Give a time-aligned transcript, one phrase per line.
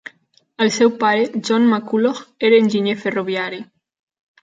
[0.65, 3.65] El seu pare, John McCulloch, era enginyer ferroviari.